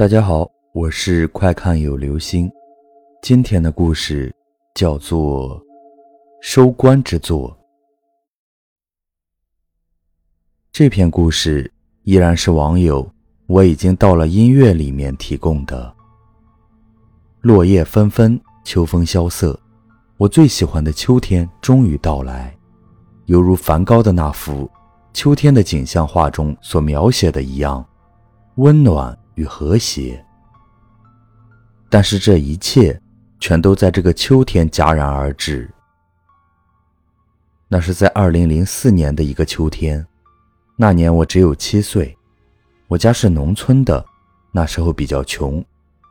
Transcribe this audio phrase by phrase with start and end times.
[0.00, 2.50] 大家好，我是快看有流星。
[3.20, 4.34] 今天的故事
[4.74, 5.60] 叫做
[6.40, 7.50] 《收官之作》。
[10.72, 11.70] 这篇故事
[12.04, 13.06] 依然是网友
[13.46, 15.94] 我已经到了音乐里面提供的。
[17.42, 19.60] 落叶纷纷，秋风萧瑟，
[20.16, 22.56] 我最喜欢的秋天终于到来，
[23.26, 24.66] 犹如梵高的那幅
[25.12, 27.86] 秋天的景象画中所描写的一样，
[28.54, 29.14] 温暖。
[29.40, 30.22] 与和谐，
[31.88, 33.00] 但是这一切
[33.38, 35.66] 全都在这个秋天戛然而止。
[37.66, 40.06] 那是在二零零四年的一个秋天，
[40.76, 42.14] 那年我只有七岁，
[42.86, 44.04] 我家是农村的，
[44.52, 45.64] 那时候比较穷，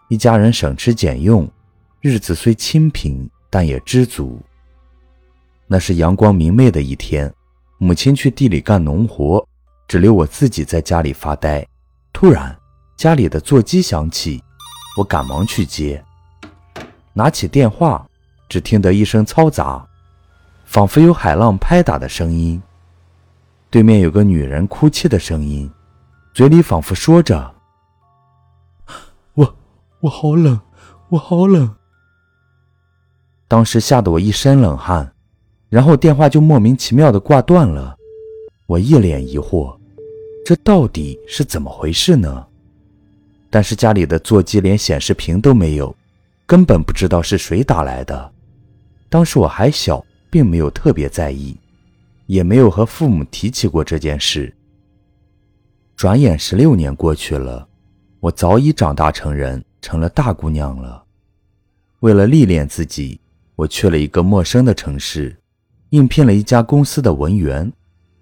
[0.07, 1.47] 一家人省吃俭用，
[2.01, 4.41] 日子虽清贫，但也知足。
[5.67, 7.31] 那是阳光明媚的一天，
[7.77, 9.47] 母亲去地里干农活，
[9.87, 11.63] 只留我自己在家里发呆。
[12.11, 12.58] 突然。
[12.99, 14.43] 家里的座机响起，
[14.97, 16.03] 我赶忙去接。
[17.13, 18.05] 拿起电话，
[18.49, 19.87] 只听得一声嘈杂，
[20.65, 22.61] 仿佛有海浪拍打的声音。
[23.69, 25.71] 对面有个女人哭泣的声音，
[26.33, 27.55] 嘴里仿佛说着
[29.33, 29.55] ：“我
[30.01, 30.59] 我好冷，
[31.07, 31.73] 我好冷。”
[33.47, 35.09] 当时吓得我一身冷汗，
[35.69, 37.95] 然后电话就莫名其妙的挂断了。
[38.65, 39.79] 我一脸疑惑，
[40.45, 42.45] 这到底是怎么回事呢？
[43.49, 45.95] 但是家里的座机连显示屏都没有，
[46.45, 48.31] 根本不知道是谁打来的。
[49.09, 51.57] 当时我还小，并没有特别在意，
[52.27, 54.53] 也没有和父母提起过这件事。
[55.95, 57.67] 转眼十六年过去了，
[58.19, 61.03] 我早已长大成人，成了大姑娘了。
[61.99, 63.19] 为了历练自己，
[63.55, 65.35] 我去了一个陌生的城市，
[65.89, 67.69] 应聘了一家公司的文员。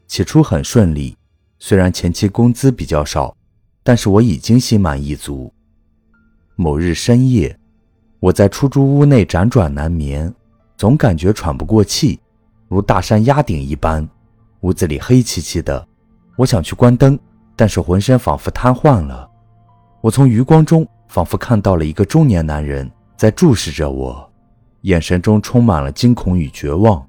[0.07, 1.15] 起初很顺利，
[1.59, 3.36] 虽然前期工资比较少。
[3.87, 5.49] 但是我已经心满意足。
[6.57, 7.57] 某日深夜，
[8.19, 10.33] 我在出租屋内辗转难眠，
[10.75, 12.19] 总感觉喘不过气，
[12.67, 14.05] 如大山压顶一般。
[14.59, 15.87] 屋子里黑漆漆的，
[16.35, 17.17] 我想去关灯，
[17.55, 19.25] 但是浑身仿佛瘫痪了。
[20.01, 24.29] 我从余光中仿佛看到了一个中年男人在注视着我，
[24.81, 27.07] 眼神中充满了惊恐与绝望。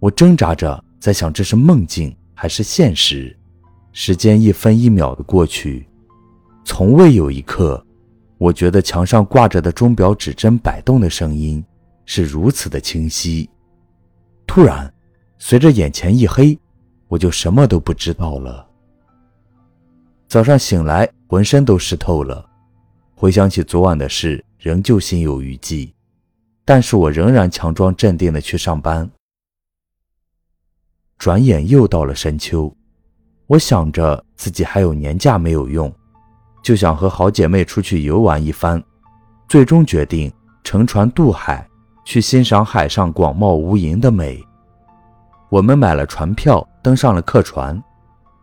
[0.00, 3.38] 我挣扎着在想，这是梦境还是现实？
[3.92, 5.86] 时间一分一秒的过去，
[6.64, 7.84] 从未有一刻，
[8.38, 11.62] 我觉得墙上挂着的钟表指针摆动的声音
[12.04, 13.48] 是如此的清晰。
[14.46, 14.92] 突然，
[15.38, 16.58] 随着眼前一黑，
[17.08, 18.66] 我就什么都不知道了。
[20.28, 22.48] 早上醒来，浑身都湿透了，
[23.14, 25.92] 回想起昨晚的事，仍旧心有余悸。
[26.64, 29.10] 但是我仍然强装镇定的去上班。
[31.18, 32.72] 转眼又到了深秋。
[33.50, 35.92] 我想着自己还有年假没有用，
[36.62, 38.80] 就想和好姐妹出去游玩一番，
[39.48, 41.68] 最终决定乘船渡海，
[42.04, 44.40] 去欣赏海上广袤无垠的美。
[45.48, 47.82] 我们买了船票，登上了客船。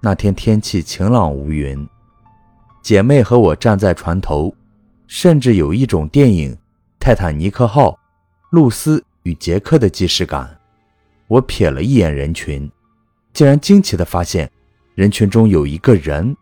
[0.02, 1.88] 那天天气晴朗无云，
[2.84, 4.54] 姐妹和我站在船头，
[5.08, 6.54] 甚至有一种电影
[7.00, 7.92] 《泰坦尼克号》
[8.50, 10.60] 露丝与杰克的既视感。
[11.30, 12.70] 我瞥了一眼人群，
[13.32, 14.52] 竟然惊奇地发现。
[14.98, 16.36] 人群中有一个人，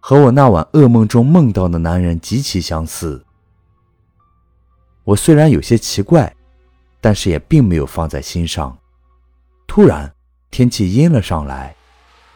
[0.00, 3.22] 和我那晚噩梦中梦到的男人极其相似。
[5.04, 6.34] 我虽然有些奇怪，
[7.02, 8.74] 但是也并没有放在心上。
[9.66, 10.10] 突然，
[10.50, 11.76] 天气阴了上来，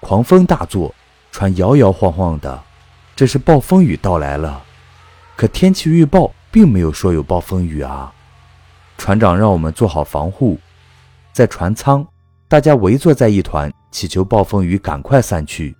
[0.00, 0.94] 狂风大作，
[1.30, 2.62] 船摇摇晃晃的，
[3.16, 4.62] 这是暴风雨到来了。
[5.36, 8.12] 可天气预报并没有说有暴风雨啊！
[8.98, 10.58] 船长让我们做好防护，
[11.32, 12.06] 在船舱，
[12.46, 13.72] 大家围坐在一团。
[13.92, 15.76] 祈求暴风雨赶快散去，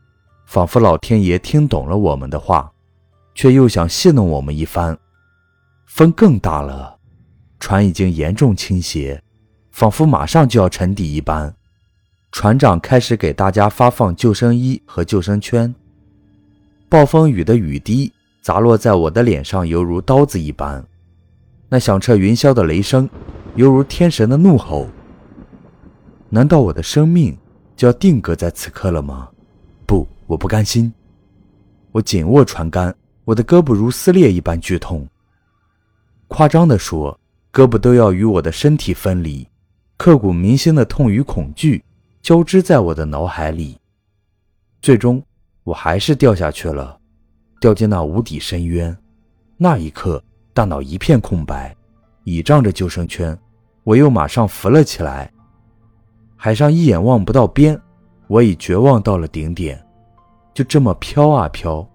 [0.47, 2.71] 仿佛老天爷听懂了我们的话，
[3.35, 4.97] 却又想戏弄我们一番。
[5.87, 6.99] 风更大了，
[7.59, 9.23] 船已经严重倾斜，
[9.71, 11.53] 仿佛马上就要沉底一般。
[12.31, 15.75] 船长开始给大家发放救生衣和救生圈。
[16.89, 18.13] 暴风雨的雨滴
[18.43, 20.85] 砸落在我的脸上，犹如刀子一般。
[21.69, 23.09] 那响彻云霄的雷声，
[23.55, 24.89] 犹如天神的怒吼。
[26.29, 27.37] 难道我的生命？
[27.83, 29.29] 就要定格在此刻了吗？
[29.87, 30.95] 不，我不甘心。
[31.91, 32.95] 我紧握船杆，
[33.25, 35.05] 我的胳膊如撕裂一般剧痛。
[36.29, 37.19] 夸张地说，
[37.53, 39.45] 胳膊都要与我的身体分离，
[39.97, 41.83] 刻骨铭心的痛与恐惧
[42.23, 43.77] 交织在我的脑海里。
[44.81, 45.21] 最终，
[45.65, 46.97] 我还是掉下去了，
[47.61, 48.97] 掉进那无底深渊。
[49.57, 50.23] 那一刻，
[50.55, 51.77] 大脑一片空白，
[52.23, 53.37] 倚仗着救生圈，
[53.83, 55.32] 我又马上浮了起来。
[56.45, 57.81] 海上一眼望不到边，
[58.27, 59.81] 我已绝望到了顶点，
[60.53, 61.89] 就这么飘啊飘，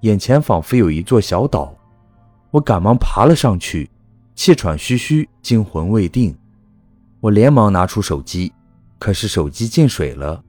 [0.00, 1.72] 眼前仿佛有一座小岛，
[2.50, 3.88] 我赶忙爬了上去，
[4.34, 6.36] 气喘吁吁，惊魂未定。
[7.20, 8.52] 我连忙拿出手机，
[8.98, 10.42] 可是手机进水了，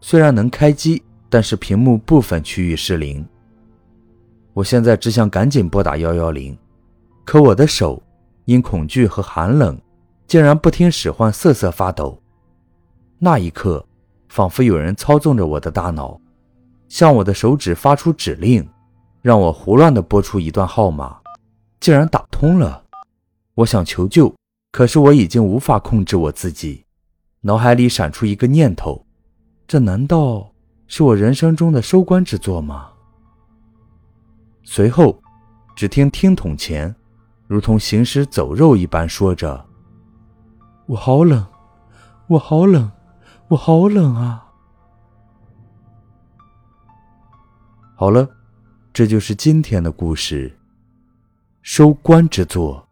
[0.00, 3.26] 虽然能开机，但是屏幕部分区域失灵。
[4.52, 6.56] 我现在只想赶紧拨打幺幺零，
[7.24, 8.00] 可我的手
[8.44, 9.76] 因恐惧和寒冷，
[10.28, 12.21] 竟然不听使唤，瑟瑟发抖。
[13.24, 13.86] 那一刻，
[14.28, 16.20] 仿佛有人操纵着我的大脑，
[16.88, 18.68] 向我的手指发出指令，
[19.20, 21.20] 让我胡乱地拨出一段号码，
[21.78, 22.82] 竟然打通了。
[23.54, 24.34] 我想求救，
[24.72, 26.84] 可是我已经无法控制我自己，
[27.42, 29.06] 脑海里闪出一个念头：
[29.68, 30.52] 这难道
[30.88, 32.88] 是我人生中的收官之作吗？
[34.64, 35.22] 随后，
[35.76, 36.92] 只听听筒前，
[37.46, 39.64] 如同行尸走肉一般说着
[40.86, 41.46] ：“我好冷，
[42.26, 42.90] 我好冷，
[43.52, 44.50] 我好冷啊！”
[47.94, 48.26] 好了，
[48.94, 50.58] 这就是今天的故事——
[51.60, 52.88] 收官之作。